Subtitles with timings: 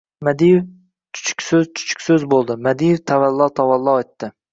[0.27, 0.61] Madiev
[1.17, 2.55] chuchukso‘z-chuchukso‘z bo‘ldi.
[2.69, 4.31] Madiev tavallo-tavallo etdi.